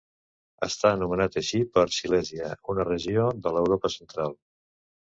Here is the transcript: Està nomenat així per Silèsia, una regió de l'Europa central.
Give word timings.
Està 0.67 0.91
nomenat 1.01 1.37
així 1.43 1.61
per 1.77 1.85
Silèsia, 1.99 2.51
una 2.75 2.87
regió 2.91 3.31
de 3.47 3.57
l'Europa 3.59 3.95
central. 4.01 4.37